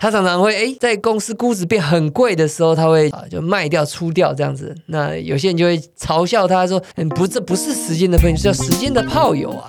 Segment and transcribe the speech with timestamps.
[0.00, 4.72] 他常常会哎，在公司估值变很贵的时候，他会啊就卖掉出掉这样子。
[4.86, 9.68] 那有些人就会嘲笑他说：“嗯，不，这不是时间的朋友，是叫时间的炮友啊。”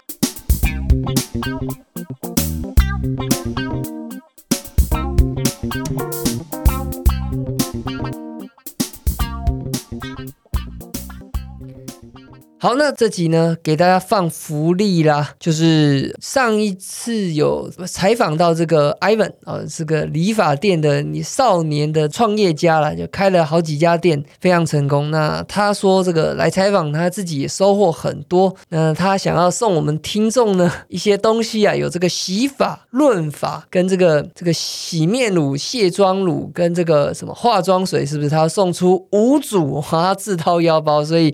[12.62, 25.10] 好，那这集呢，给大家放福利啦，就是上一次有采访到这个 Ivan 啊，是个理发店的你少年的创业家了，就开了好几家店，非常成功。
[25.10, 38.30] 那他说这个来采访他自己也收获很多，那他想要送我们听众呢一些东西啊，有这个洗发润发跟这个这个洗面乳、卸妆乳跟这个什么化妆水，是不是？
[38.30, 41.34] 他要送出五组，他自掏腰包，所以。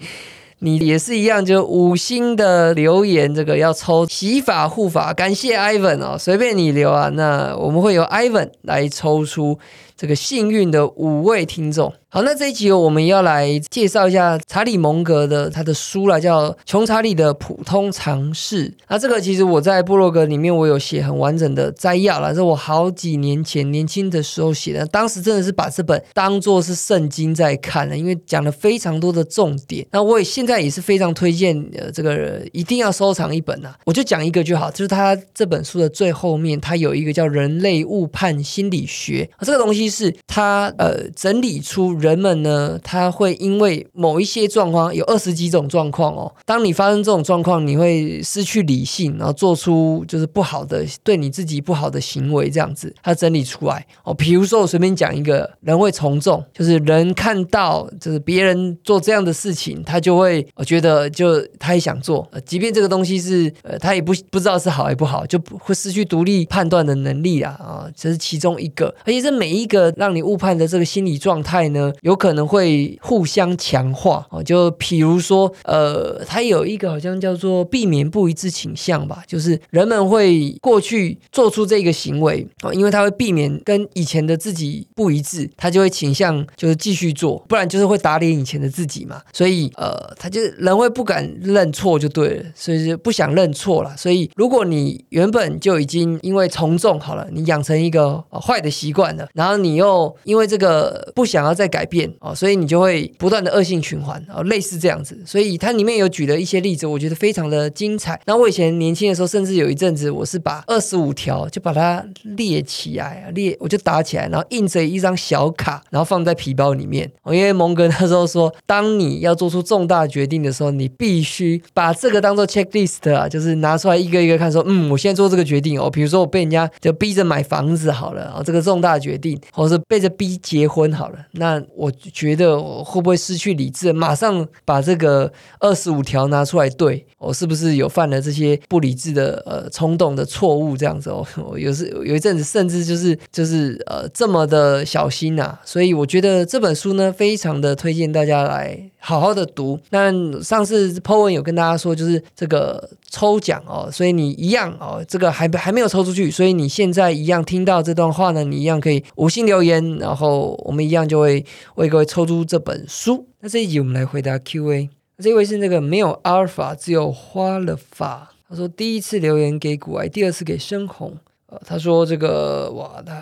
[0.60, 9.60] 你也是一样，就五星的留言，这个要抽洗发护发，感谢 Ivan 哦，随便你留啊，那我们会有 Ivan 来抽出。
[9.98, 18.70] 这个幸运的五位听众，好，那这一集我们要来介绍一下查理蒙格的他的书了，叫《穷查理的普通常识》。
[18.90, 29.88] 那这个其实我在部落格里面我有写很完整的摘要了，是我好几年前年轻的时候写的，当时真的是把这本当做是圣经在看了，因为讲了非常多的重点。
[29.92, 39.85] 那我也现在也是非常推荐呃这个一定要收藏一本啊，我就讲一个就好，就是他这本书的最后面，他有一个叫人类误判心理学啊这个东西。
[39.90, 46.34] 是他呃整理出人们呢，他会因为某一些状况，有二十几种状况哦。
[46.46, 54.14] 当你发生这种状况，你会失去理性，然后做出就是不好的对你自己不好的行为，这样子他整理出来哦。
[54.14, 69.75] 比如说我随便讲一个人会从众，就是人看到就是别人做这样的事情，他就会我觉得就他也想做，即便这个东西是呃他也不不知道是好还不好，就不会失去独立判断的能力啊啊，这是其中一个，而且这每一个。
[69.76, 74.42] 个让你误判的这个心理状态呢，有可能会互相强化哦。
[74.42, 89.22] 就比如说，呃，它有一个好像叫做避免不一致倾向吧，就是人们会过去做出这个行为哦，因为他会避免跟以前的自己不一致，他就会倾向就是继续做，不然就是会打脸以前的自己嘛。
[89.34, 93.98] 所以，呃，他就人会不敢认错就对了，所以就不想认错了。
[93.98, 99.56] 所以，如果你原本就已经因为从众好了，你养成一个坏的习惯了，然后。
[99.66, 105.20] 你又因为这个不想要再改变哦，所以你就会不断的恶性循环哦，类似这样子。
[105.26, 108.20] 所以它里面有举了一些例子，我觉得非常的精彩。
[108.26, 112.06] 那我以前年轻的时候，甚至有一阵子，我是把二十五条就把它
[112.38, 117.12] 列起来，列我就打起来，然后印着一张小卡，然后放在皮包里面。
[117.26, 129.40] 因为蒙哥那时候说，当你要做出重大决定的时候，你必须把这个当做 checklist 啊，就是拿出来一个一个看，说嗯，我现在做这个决定哦，比如说我被人家就逼着买房子好了，哦，这个重大决定。
[129.56, 133.94] 或是被着逼结婚好了，那我觉得我会不会失去理智？
[133.94, 140.76] 马上把这个二十五条拿出来对，我是不是有犯了这些不理智的呃冲动的错误？
[140.76, 141.26] 这样子哦，
[141.58, 148.92] 有时有一阵子甚至就是就是呃这么的小心呐，所以我觉得这本书呢，非常的推荐大家来。
[148.98, 149.80] 好好的读。
[149.92, 150.12] 那
[150.42, 161.46] 上次 Po 文有跟大家说，就是这个抽奖哦，所以你一样哦，这个还还没有抽出去，所以你现在一样听到这段话呢，你一样可以无心留言，然后我们一样就会
[161.76, 163.28] 为各位抽出这本书。
[163.40, 164.90] 那这一集我们来回答 Q&A。
[165.20, 168.34] 这位是那个没有阿尔法，只有花了法。
[168.50, 171.18] 他说第一次留言给古埃，第二次给深红。
[171.48, 173.14] 呃，他说这个哇，他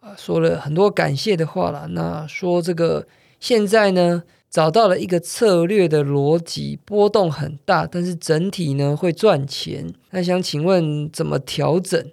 [0.00, 1.88] 啊说了很多感谢的话了。
[1.90, 3.06] 那说这个
[3.38, 4.22] 现在呢？
[4.50, 9.94] 找到了一个策略的逻辑，波动很大，但是整体呢会赚钱。
[10.10, 12.04] 那想请问怎么调整？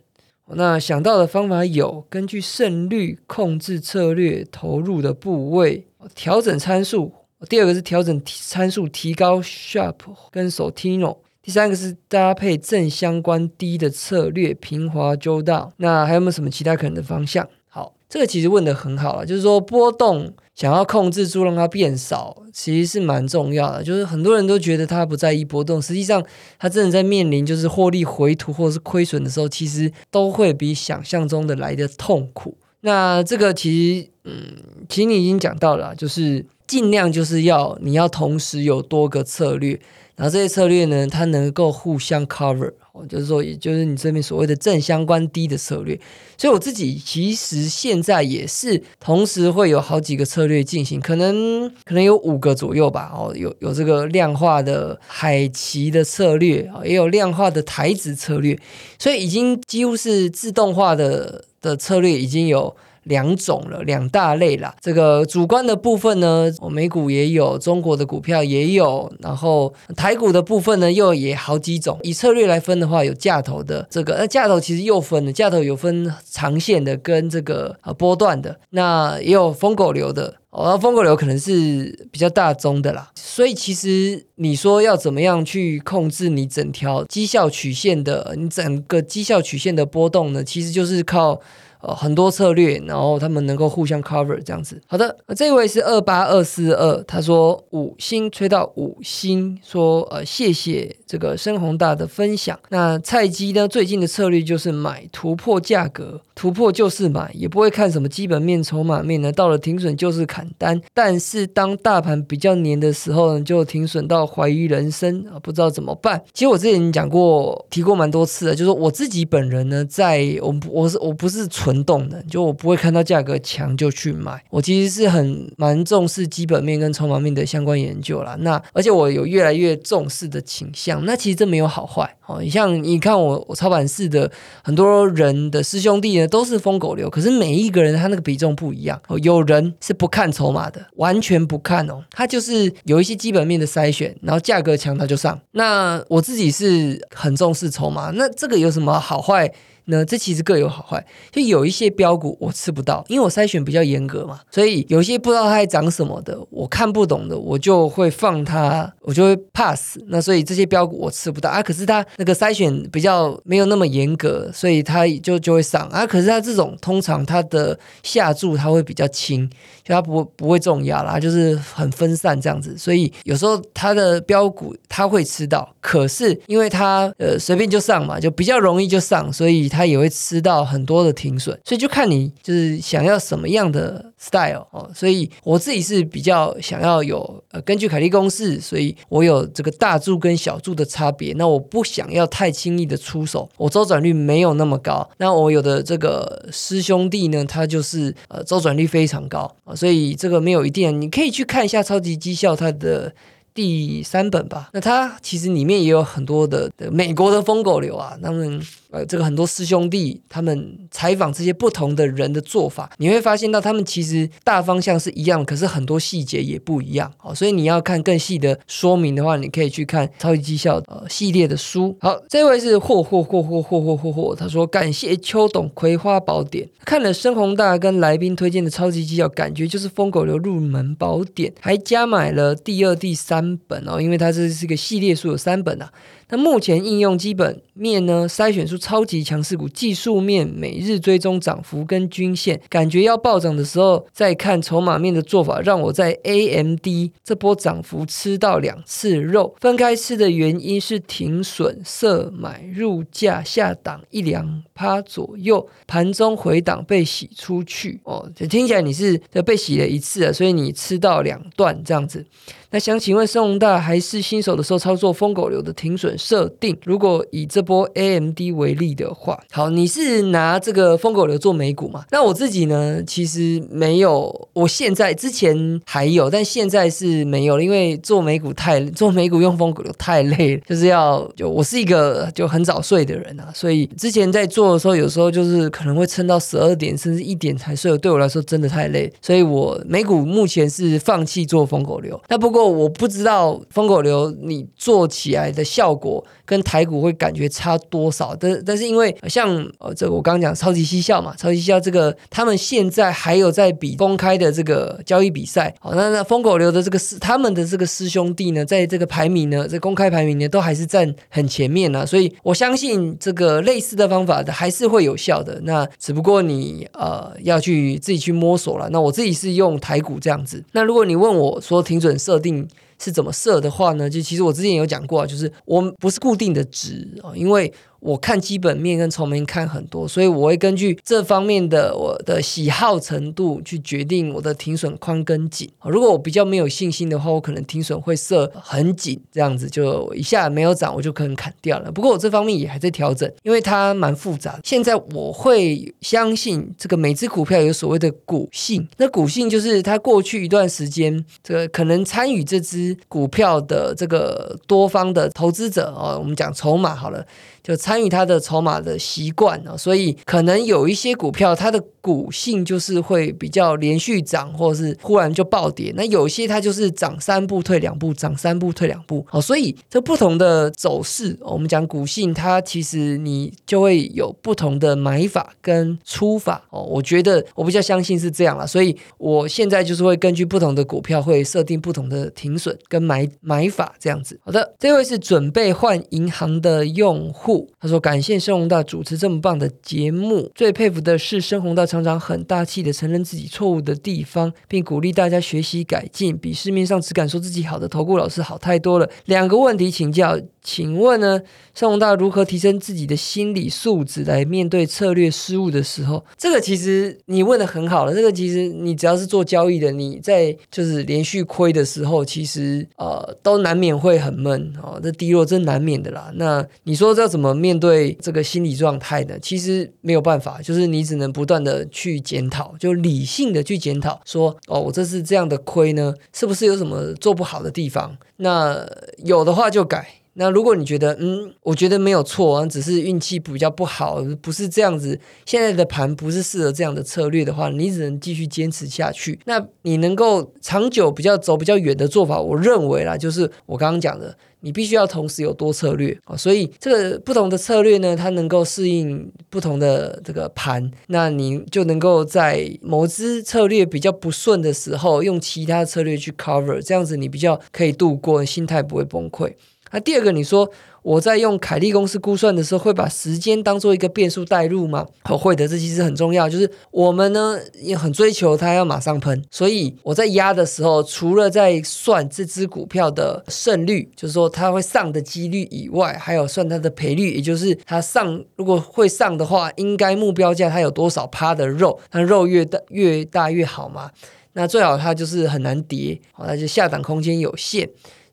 [0.55, 7.13] 那想到的方法有：根据胜率控制策略投入的部位，调整参数。
[7.49, 9.95] 第二个是调整参数，提高 Sharp
[10.31, 11.17] 跟 Sotino。
[11.41, 15.71] 第三个是搭配正相关低的策略，平滑周到。
[15.77, 17.47] 那还有没有什么其他可能的方向？
[17.77, 20.33] 好，这个其实问的很好了，就是说波动。
[20.55, 23.83] 想要控制住让它变少，其实是蛮重要的。
[23.83, 26.25] 就是很多人都觉得他不在意波动，实际上
[26.57, 32.57] 他真的在面临就是获利回吐或者是亏损的时候，其实都会比想象中的来的痛苦。
[32.81, 34.55] 那这个其实，嗯，
[34.89, 39.79] 其实你已经讲到了，就是尽量就是要你要同时有多个策略。
[40.15, 42.73] 然后这些策略呢，它能够互相 cover，
[43.07, 45.99] 就是说，也就是你这边所谓的正相关低的策略。
[46.37, 53.11] 所以我自己其实现在也是同时会有好几个策略进行，可能可能有五个左右吧。
[53.13, 58.57] 哦，有有这个量化的海奇的策略也有量化的台子策略，
[58.99, 62.75] 所以已经几乎是自动化的的策略已经有。
[63.07, 64.75] 两种了，两大类啦。
[64.79, 71.99] 这个主观的部分呢，美股也有，中国的股票也有，然后台股的部分呢又也好几种。
[72.03, 80.35] 以策略来分的话，有价头的这个，那价头其实又分了，价头有分长线的跟这个呃波段的，那也有疯狗流的。
[80.49, 90.43] 哦，疯狗流可能是比较大宗的啦，所以其实你说要怎么样去控制你整条绩效曲线的，你整个绩效曲线的波动呢？
[90.43, 91.39] 其实就是靠。
[91.79, 94.81] 呃，很多策略，然后他们能够互相 cover 这样子。
[94.87, 102.59] 好的，这位是二八二四二，他说五星吹到五星，说呃谢谢这个深宏大的分享。
[102.69, 109.31] 那菜鸡呢，最近的策略就是买突破价格，突破就是买，也不会看什么基本面、筹码面呢。
[109.31, 116.21] 到了停损就是砍单，但是当大盘比较黏的时候呢，就停损到怀疑人生啊，不知道怎么办。
[116.33, 121.45] 其实我之前讲过，提过蛮多次的，就是我自己本人呢，在我我是我不是。
[121.57, 124.43] 纯动的，就我不会看到价格强就去买。
[124.51, 128.35] 我其实是很蛮重视基本面跟筹码面的相关研究啦。
[128.41, 131.03] 那而且我有越来越重视的倾向。
[131.03, 132.39] 那其实这没有好坏哦。
[132.41, 134.29] 你像你看我我操盘室的
[134.61, 139.01] 很多人的师兄弟呢，都是疯狗流，可是每一个人他那个比重不一样。
[139.23, 142.03] 有人是不看筹码的，完全不看哦。
[142.11, 145.39] 他就是有一些基本面的筛选，然后价格强他就上。
[145.51, 148.11] 那我自己是很重视筹码。
[148.11, 149.51] 那这个有什么好坏？
[149.89, 159.97] 那这其实各有好坏，就有一些标股我吃不到，因为我筛选比较严格嘛，所以有些不知道它在涨什么的，我看不懂的，我就会放它，我就会 pass。
[160.07, 166.05] 那所以这些标股我吃不到啊，可是它那个筛选比较没有那么严格，所以它就就会上啊。
[166.05, 169.49] 可是它这种通常它的下注它会比较轻，
[169.85, 179.76] 就它不不会重压啦，就是很分散这样子，所以有时候它的标股它会吃到，可是因为它呃随便就上嘛，就比较容易就上，所以它。
[179.77, 184.89] 它也会吃到很多的停损，所以就看你就是想要什么样的 style 哦。
[184.95, 191.31] 所以我自己是比较想要有呃，根据凯利公式，所以我有这个大注跟小注的差别。
[191.33, 195.07] 那我不想要太轻易的出手，我周转率没有那么高。
[195.17, 200.99] 那我有的这个师兄弟呢，他就是呃周转率非常高啊，所以这个没有一定。
[200.99, 203.13] 你可以去看一下超级绩效它的。
[203.53, 208.61] 第三本吧，那它其实里面也有很多的美国的疯狗流啊，他们
[208.91, 217.33] 呃这个很多师兄弟他们采访这些不同的人的做法，你会发现到他们其实大方向是一样，可是很多细节也不一样哦。
[217.33, 221.97] 所以你要看更细的说明的话，你可以去看超级绩效呃系列的书。
[221.99, 233.57] 好，这位是霍霍霍霍霍霍霍霍，他说感谢秋董葵花宝典，看了深宏大跟来宾推荐的超级绩效，感觉就是疯狗流入门宝典，还加买了第二、第三。
[233.67, 235.91] 本哦，因为它这是个系列书，有三本啊。
[236.29, 246.87] 那目前应用基本面呢，筛选出超级强势股，技术面每日追踪涨幅跟均线，感觉要暴涨的时候再看筹码面的做法，让我在 AMD
[247.23, 249.55] 这波涨幅吃到两次肉。
[249.59, 258.29] 分开吃的原因是停损设买入价下档一两趴左右，盘中回档被洗出去哦。
[258.35, 262.25] 这听起来你是被洗了一次啊，所以你吃到两段这样子。
[262.69, 266.77] 那想请问申宏大还是新手的时候操作疯狗流的停损设定？
[266.83, 272.03] 如果以这波 AMD 为例的话，好，你是拿这个疯狗流做美股嘛？
[272.11, 292.19] 那我自己呢，其实没有，我现在之前还有，但现在是没有了，因为做美股太做美股用疯狗流太累了，就是要就我是一个就很早睡的人啊，所以之前在做的时候，有时候就是可能会撑到十二点甚至一点才睡，对我来说真的太累，所以我美股目前是放弃做疯狗流。
[292.27, 292.57] 那不过。
[292.67, 318.89] 我不知道疯狗流你做起来的效果跟台股会感觉差多少，但但是因为像呃这个我刚刚讲超级绩效嘛，超级绩效这个他们现在还有在比公开的这个交易比赛，好那那疯狗流的这个师他们的这个师兄弟呢，在这个排名呢，这公开排名呢都还是占很前面呢，所以我相信这个类似的方法的还是会有效的，那只不过你呃要去自己去摸索了。
[318.89, 322.46] 那我自己是用台股这样子，那如果你问我说停准设定。
[322.47, 324.09] 定是怎么设的话呢？
[324.09, 327.73] 就其实我之前有讲过，就是我们不是固定的值啊，因为。
[327.99, 335.69] 我看基本面跟筹面看很多，所以我会根据这方面的我的喜好程度去决定我的停损宽跟紧。
[335.83, 341.91] 如果我比较没有信心的话，我可能停损会设很紧，这样子就一下没有涨，我就可能砍掉了。
[341.91, 344.59] 不过我这方面也还在调整，因为它蛮复杂。
[344.63, 357.25] 现在我会相信这个每只股票有所谓的股性，那股性就是它过去一段时间，这个可能参与这只股票的这个多方的投资者哦，我们讲筹码好了。
[357.63, 365.93] 就参与它的筹码的习惯啊，所以可能有一些股票它的股性就是会比较连续涨，或者是忽然就暴跌。
[365.95, 369.25] 那有些它就是涨三步退两步，涨三步退两步。
[369.31, 376.61] 哦，所以这不同的走势，我们讲股性，它其实你就会有不同的买法跟出法。
[376.69, 384.37] 哦，我觉得我比较相信是这样了，所以我现在就是会根据不同的股票会设定不同的停损跟买买法这样子。
[384.43, 399.07] 好的，这位是准备换银行的用户，他说感谢申宏大主持这么棒的节目，最佩服的是申宏大常常很大气的承认自己错误的地方，并鼓励大家学习改进，比市面上只敢说自己好的投顾老师好太多了。
[399.25, 401.41] 两个问题请教，请问呢，
[401.73, 406.21] 申宏大如何提升自己的心理素质来面对策略失误的时候？
[406.37, 416.29] 这个其实你问的很好了，这个其实你只要是做交易的，你在就是连续亏的时候，其实呃都难免会很闷哦，这低落真难免的啦。
[416.35, 419.39] 那你说要怎么面对这个心理状态呢？
[419.41, 428.17] 其实没有办法，就是你只能不断的去检讨，就理性的去检讨，说哦，我这是这样的亏呢，是不是有什么做不好的地方？
[428.35, 428.85] 那
[429.23, 430.05] 有的话就改。
[430.39, 439.39] 那如果你觉得，嗯，我觉得没有错，只是运气比较不好，不是这样子，现在的盘不是适合这样的策略的话，你只能继续坚持下去。
[439.45, 446.37] 那你能够长久比较走比较远的做法，我认为啦，就是我刚刚讲的，你必须要同时有多策略啊。
[446.37, 459.53] 所以这个不同的策略呢，它能够适应不同的这个盘，那你就能够在某支策略比较不顺的时候，用其他策略去 cover，这样子你比较可以度过，心态不会崩溃。
[459.91, 460.69] 那第二个，你说
[461.01, 465.05] 我在用凯利公式估算的时候，会把时间当做一个变数带入吗？
[465.23, 466.49] 会的，这其实很重要。
[466.49, 484.11] 就是我们呢也很追求它要马上喷，所以我在压的时候，除了在算这只股票的胜率，就是说它会上的几率以外，还有算它的赔率，也就是它上如果会上的话，应该目标价它有多少趴的肉，它肉越大越大越好嘛。
[484.53, 487.87] 那最好它就是很难跌，好，那就下档空间有限。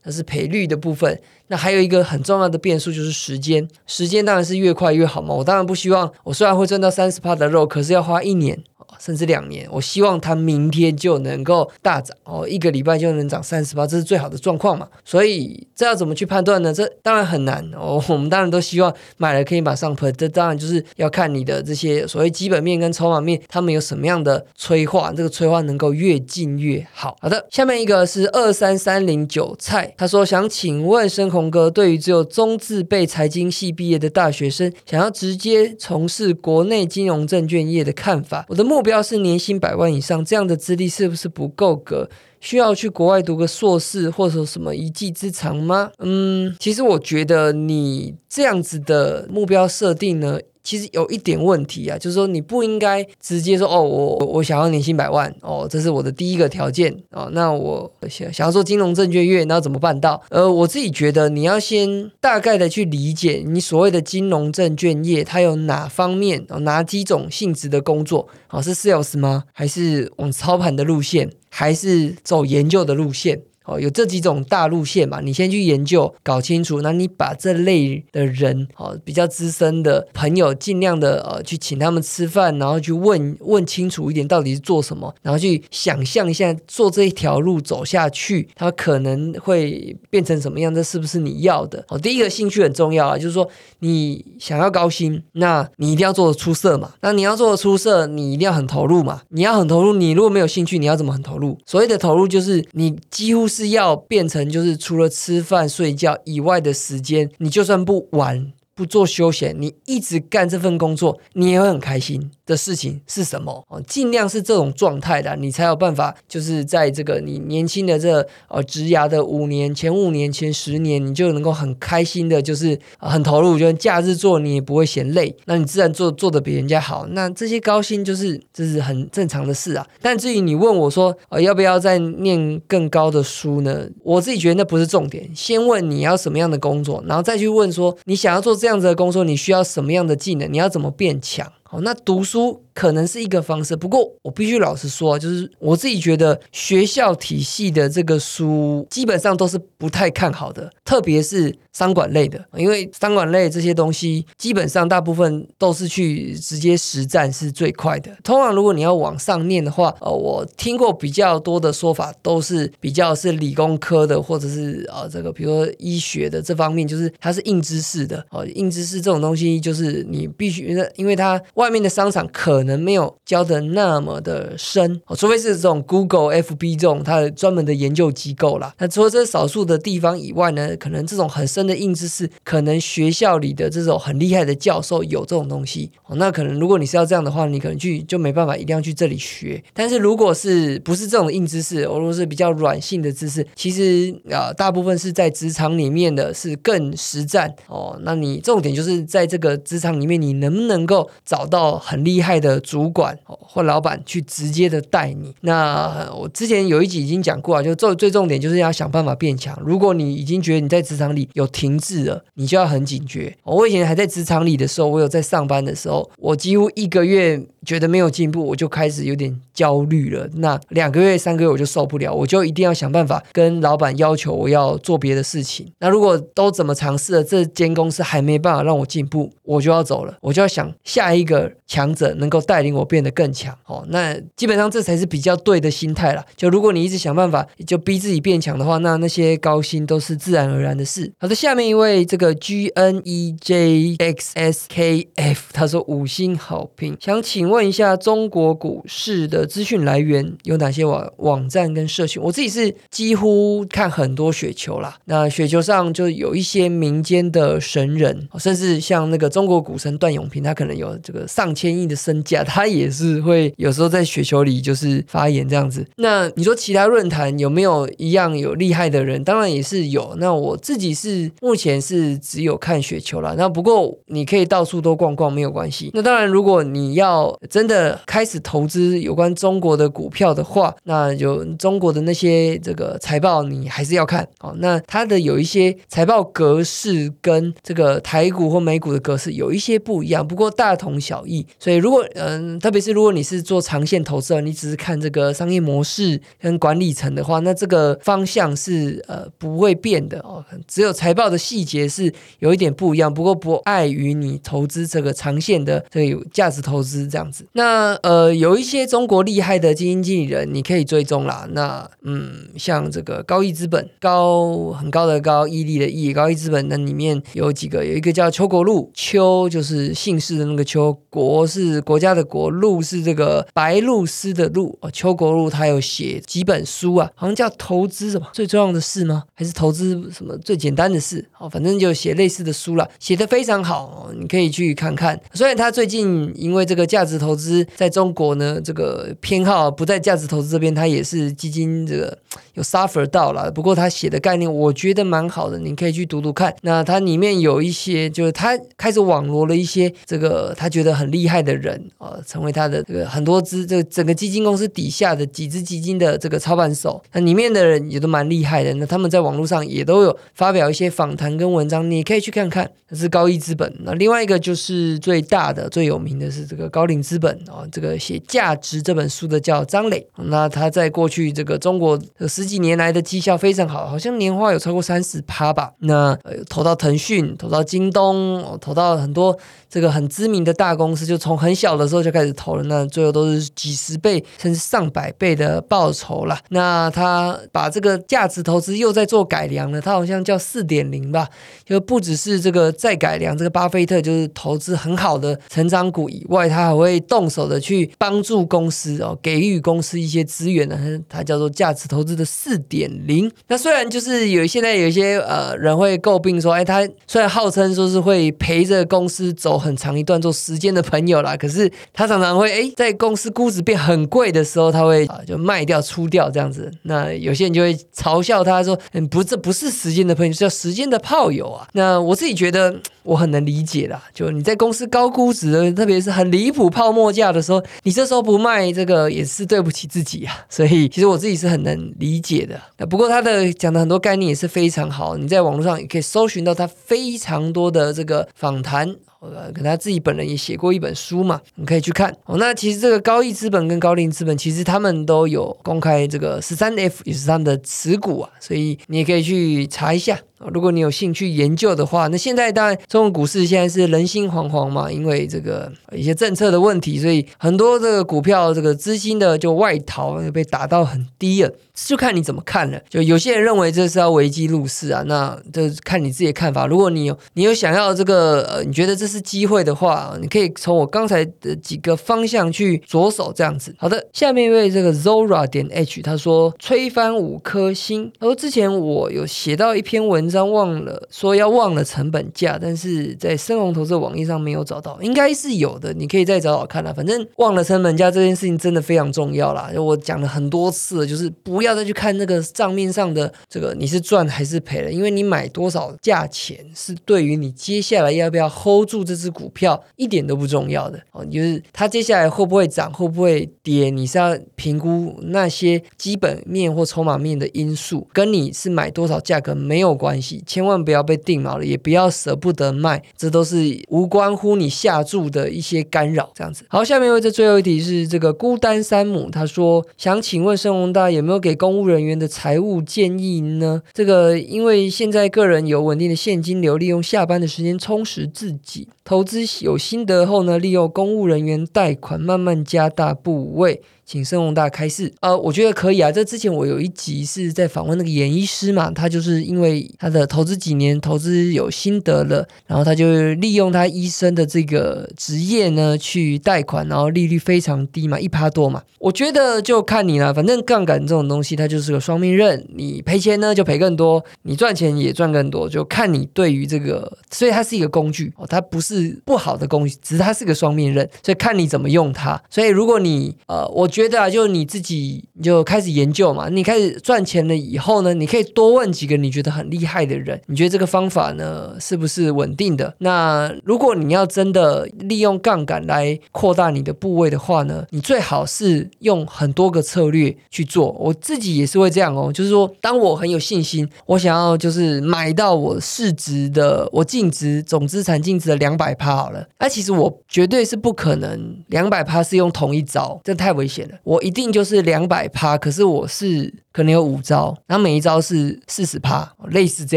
[0.04, 5.34] 那是赔率的部分，那还有一个很重要的变数就是时间，时间当然是越快越好嘛。
[5.34, 8.62] 我当然不希望，我虽然会赚到三十帕的肉，可是要花一年。
[9.00, 14.88] 甚至两年，我希望它明天就能够大涨哦，一个礼拜就能涨三十八，这是最好的状况嘛。
[15.04, 16.73] 所以这要怎么去判断呢？
[16.73, 18.02] 这当然很难哦。
[18.08, 27.16] 我们当然都希望买了可以马上喷，这当然就是要看你的这些所谓基本面跟筹码面，他们有什么样的催化，这个催化能够越近越好。
[27.20, 38.65] 好的，下面一个是二三三零韭菜，他说想请问深红哥，对于只有中自备财经系毕业的大学生，想要直接从事国内金融证券业的看法，我的。
[38.65, 42.09] 目标是年薪百万以上，这样的资历是不是不够格？
[42.41, 45.93] 需要去国外读个硕士或者什么一技之长吗？
[45.99, 50.41] 嗯，其实我觉得你这样子的目标设定呢。
[50.64, 57.28] 其实有一点问题啊，就是说你不应该直接说哦，我我想要年薪百万哦，这是我的第一个条件哦。
[57.33, 60.21] 那我想想要做金融证券业，那怎么办到？
[60.30, 69.44] 呃，我自己觉得你要先大概的去理解你所谓的金融证券业，它有哪方面哦，哪几种性质的工作哦，是 sales 吗？
[69.52, 71.30] 还是往操盘的路线？
[71.50, 73.42] 还是走研究的路线？
[73.64, 75.21] 哦，有这几种大路线嘛？
[75.21, 90.75] 你先去研究搞清楚，那你把这类的人，哦，比较资深的朋友，尽量的呃去请他们吃饭，然后去问问清楚一点到底是做什么，然后去想象一下做这一条路走下去，它可能会变成什么样？
[90.75, 91.83] 这是不是你要的？
[91.88, 96.92] 哦，第一个兴趣很重要啊，就是说你想要高薪，那你一定要做的出色嘛。
[97.00, 99.23] 那你要做的出色，你一定要很投入嘛。
[99.30, 101.56] 你要很投入，你如果没有兴趣，你要怎么很投入？
[101.64, 103.49] 所谓的投入就是你几乎。
[103.54, 108.52] 是要变成，就是除了吃饭睡觉以外的时间，你就算不玩。
[108.76, 113.63] 不做休闲，你一直干这份工作，你也会很开心的事情是什么？
[113.69, 129.87] 哦，尽量是这种状态的，你才有办法，就是在这个你年轻的这呃职涯的五年前五年前十年，你就能够很开心的，就是很投入，就假日做你也不会嫌累，那你自然做做的比人家好，那这些高薪就是这是很正常的事啊。
[130.01, 133.87] 但至于你问我说，呃，要不要再念更高的书呢？
[134.03, 138.55] 我自己觉得那不是重点，先问你要什么样的工作，然后再去问说你想要做。
[138.55, 140.51] 这样子的工作，你需要什么样的技能？
[140.51, 141.53] 你要怎么变强？
[141.75, 143.75] 哦，那读书可能是一个方式。
[143.76, 158.11] 不过我必须老实说，就是我自己觉得学校体系的这个书基本上都是不太看好的，特别是商管类的，因为商管类这些东西基本上大部分都是去直接实战是最快的。
[158.23, 178.75] 通常如果你要往上念的话，呃，我听过比较多的说法都是比较是理工科的，或者是呃这个比如说医学的这方面，就是它是硬知识的哦，硬知识这种东西就是你必须，因为它外面的商场可可能没有教的那么的深哦，除非是这种 Google、FB 这种它的专门的研究机构啦。
[178.78, 186.16] 那除了这少数的地方以外呢，可能这种很深的硬知识，可能学校里的这种很厉害的教授有这种东西哦。
[186.16, 189.62] 那可能如果你是要这样的话，你可能去就没办法一定要去这里学。
[189.75, 197.99] 但是如果是不是这种硬知识，如果是比较软性的知识，其实啊大部分是在职场里面的是更实战哦。
[198.02, 205.34] 那你重点就是在这个职场里面，你能不能够找到很厉害的主管或老板去直接的带你？
[205.40, 209.58] 那我之前有一集已经讲过啊，就最最重点就是要想办法变强。
[209.64, 213.37] 如果你已经觉得你在职场里有停滞了，你就要很警觉。
[213.44, 220.28] 我以前还在职场里的时候，我有在上班的时候，我几乎一个月觉得没有进步，我就开始有点焦虑了。
[220.34, 225.70] 那两个月、三个月我就受不了，我就一定要想办法跟老板要求我要做别的事情。
[225.78, 230.16] 那如果都怎么尝试了，这间公司还没办法让我进步，我就要走了。
[230.20, 233.57] 我就要想下一个强者能够带领我变得更强。
[233.67, 236.25] 哦，那基本上这才是比较对的心态了。
[236.37, 241.13] 就如果你一直想办法就逼自己变强的话，那那些高薪都是自然而然的事。
[241.19, 252.23] 好的，下面一位这个 G N E J X S K F，他说五星好评，想请问一下中国股市的资讯来源有哪些网网站跟社群？
[252.23, 265.87] 我自己是几乎看很多雪球啦，那雪球上就有一些民间的神人，甚至像那个中国股神段永平，他可能有这个上千亿的身价，他也是会有时候在雪球里就是发言这样子。
[265.97, 269.23] 那你说其他论坛有没有一样有厉害的人？
[269.23, 270.14] 当然也是有。
[270.19, 273.35] 那我自己是目前是只有看雪球了。
[273.37, 275.91] 那不过你可以到处都逛逛，没有关系。
[275.93, 284.55] 那当然，如果你要真的开始投资有关中国的股票的话，那有中国的那些这个财报，你还是要看哦。
[284.59, 291.47] 那它的有一些财报格式跟这个台股或美股的格式有一些不一样，不过大同小异。
[291.59, 300.45] 所以如果嗯，特别是如果你是做长线投资，你只是看这个商业模式跟管理层的话，那这个方向是呃不会变的哦。
[300.67, 307.47] 只有财报的细节是有一点不一样，不过不碍于你投资这个长线的这个有价值投资这样子。
[307.52, 311.49] 那呃有一些中国厉害的基金经理人，你可以追踪啦。
[311.52, 324.78] 那嗯，像这个高毅资本，高很高的高，毅力的毅，高毅资本那里面有几个，有一个叫邱国禄，邱就是姓氏的那个邱，国是国家家的国，路是这个白露丝的露。
[324.93, 329.25] 邱国禄他有写几本书啊，好像叫投资什么最重要的事吗？
[329.34, 331.25] 还是投资什么最简单的事？
[331.38, 335.19] 哦，反正就写类似的书了，写的非常好，你可以去看看。
[335.32, 342.17] 虽然他最近因为这个价值投资在中国呢，这个偏好不在价值投资这边，他也是基金这个
[342.54, 343.50] 有 suffer 到了。
[343.50, 346.54] 不过他写的概念我觉得蛮好的，你可以去读读看。
[346.62, 357.02] 那它里面有一些，就是他开始网罗了一些这个他觉得很厉害的人啊，成为他的这个很多支这个整个基金公司底下的几只基金的这个操盘手。
[357.13, 358.73] 那里面的人也都蛮厉害的。
[358.75, 362.71] 那他们在网络上也都有发表一些访谈跟文章，你可以去看看。
[362.87, 363.75] 这是高一资本。
[363.80, 370.07] 那另外一个就是最大的、最有名的是这个高瓴资本啊，这个写《价值》这本书的叫张磊。
[370.17, 375.73] 那他在过去这个中国十几年来的绩效非常好，好像年化有超过三十趴吧。
[375.80, 376.17] 那
[376.49, 379.37] 投到腾讯，投到京东，投到很多
[379.69, 382.63] 这个很知名的大公司，就从很小的就开始投了。
[382.65, 386.39] 那最后都是几十倍甚至上百倍的报酬了。
[386.50, 391.28] 那他把这个价值投资又在做改良了，他好像叫四点零吧，
[391.65, 393.37] 就不只是这个再改良。
[393.37, 400.78] 这个巴菲特就是投资很好的成长股以外，他还会动手的去帮助公司哦，给予公司一些资源呢。
[401.09, 403.30] 他叫做价值投资的四点零。
[403.49, 416.71] 那虽然就是有现在有一些呃人会诟病说，哎，他虽然号称说是会陪着公司走很长一段做时间的朋友啦，可是他常常会哎在公司估值变很贵的时候，他会啊就卖掉出掉这样子。
[416.82, 421.69] 那有些人就会嘲笑他说，嗯，不，这不是时间的朋友，是叫时间的炮友啊。
[421.73, 430.34] 那我自己觉得我很能理解啦，就你在公司高估值，特别是很离谱泡沫价的时候，你这时候不卖这个也是对不起自己啊。
[430.49, 432.60] 所以其实我自己是很能理解的。
[432.78, 438.97] 那不过他的讲的很多概念也是非常好，你在网络上也可以搜寻到他非常多的这个访谈。
[439.34, 442.37] 呃，可他自己本人也写过一本书嘛，你可以去看哦。
[442.39, 450.19] 那其实这个高毅资本跟高瓴资本，其实他们都有公开这个十三 F 也是他们的持股啊，所以你也可以去查一下。
[450.52, 462.78] 如果你有兴趣研究的话，那现在当然中国股市现在是人心惶惶嘛，因为这个一些政策的问题，所以很多这个股票这个资金的就外逃，被打到很低了，就看你怎么看了。
[462.91, 466.67] 就有些人认为这是要危机入市啊，那这看你自己的看法。
[466.67, 473.75] 如果你有你有想要这个呃，你觉得这是机会的话，你可以从我刚才的几个方向去着手这样子。
[473.78, 480.33] 好的，下面一位这个 Zora 点 H 他说吹翻五颗星，他说之前我有写到一篇文。
[480.34, 486.92] 张忘了说要忘了成本价，但是在深红投资网页上没有找到，应该是有的，你可以再找找看啦。
[486.92, 501.25] 反正忘了成本价这件事情真的非常重要啦，我讲了很多次，就是不要再去看那个账面上的这个你是赚还是赔了，因为你买多少价钱是对于你接下来要不要 hold 住这只股票一点都不重要的哦。
[501.25, 513.57] 就是它接下来会不会涨，会不会跌，你是要评估那些基本面或筹码面的因素，跟你是买多少价格没有关千万不要被定锚了，也不要舍不得卖，这都是
[513.89, 516.31] 无关乎你下注的一些干扰。
[516.35, 523.83] 这样子，好，下面为这最后一题是这个孤单山姆，他说想请问盛宏大有没有给公务人员的财务建议呢？
[523.93, 533.83] 这个因为现在个人有稳定的现金流，利用下班的时间充实自己，投资有心得后呢，利用公务人员贷款慢慢加大部位。
[534.06, 536.12] 请盛宏大开示，呃，我觉得可以啊。
[536.12, 548.82] 这之前我有一集是在访问那个演医师嘛，他就是因为他的投资几年投资有心得了，然后他就利用他医生的这个职业呢去贷款，然后利率非常低嘛，一趴多嘛。
[548.99, 562.38] 我觉得就看你了，反正杠杆这种东西它就是个双面刃，你赔钱呢就赔更多，你赚钱也赚更多，就看你对于这个，所以它是一个工具哦，它不是不好的工具，只是它是个双面刃，所以看你怎么用它。
[562.50, 563.88] 所以如果你呃，我。
[563.95, 566.49] 觉得啊，就你自己就开始研究嘛。
[566.49, 570.41] 你开始赚钱了以后呢，你可以多问几个你觉得很厉害的人。
[570.47, 572.93] 你觉得这个方法呢是不是稳定的？
[572.99, 580.91] 那如果你要真的利用杠杆来扩大你的部位的话呢，你最好是用很多个策略去做。
[580.99, 589.47] 我自己也是会这样哦，就是说，当我很有信心，我想要就是买到我市值的我净值总资产净值的两百趴好了。
[589.61, 593.83] 那其实我绝对是不可能两百趴是用同一招，这太危险。
[594.02, 599.97] 我一定就是两百趴，可是我是可能有五招，然后每一招是四十趴，类似这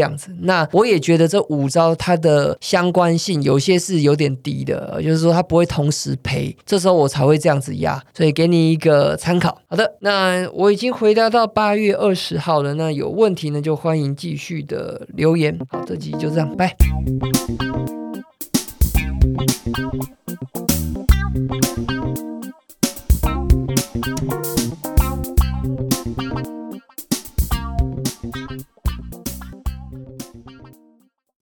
[0.00, 0.30] 样子。
[0.40, 9.60] 那我也觉得这五招它的相关性有些是有点低的，就是说它不会同时赔，这时候我才会这样子压，所以给你一个参考。
[9.68, 15.58] 好的，那我已经回答到八月二十号了，那有问题呢就欢迎继续的留言。
[15.68, 16.74] 好，这集就这样，拜。